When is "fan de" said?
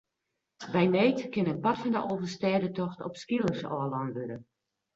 1.81-2.01